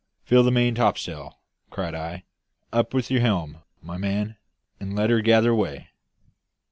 [0.23, 1.37] "Fill the main topsail,"
[1.69, 2.23] cried I.
[2.73, 4.35] "Up with your helm, my man,
[4.79, 5.89] and let her gather way."